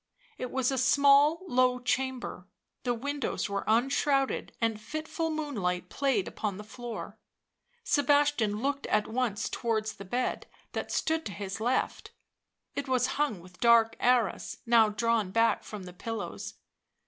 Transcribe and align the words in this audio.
It 0.39 0.49
was 0.49 0.71
a 0.71 0.79
small, 0.79 1.43
low 1.47 1.77
chamber; 1.77 2.47
the 2.81 2.95
windows 2.95 3.47
were 3.47 3.63
unshrouded, 3.67 4.51
and 4.59 4.81
fitful 4.81 5.29
moonlight 5.29 5.89
played 5.89 6.27
upon 6.27 6.57
the 6.57 6.63
floor; 6.63 7.19
Sebastian 7.83 8.61
looked 8.63 8.87
at 8.87 9.05
once 9.05 9.47
towards 9.47 9.93
the 9.93 10.05
bed, 10.05 10.47
that 10.71 10.91
stood 10.91 11.23
to 11.27 11.31
his 11.31 11.61
left; 11.61 12.09
it 12.75 12.87
was 12.87 13.05
hung 13.21 13.41
with 13.41 13.59
dark 13.59 13.95
arras, 13.99 14.57
now 14.65 14.89
drawn 14.89 15.29
back 15.29 15.63
from 15.63 15.83
the 15.83 15.93
pillows. 15.93 16.55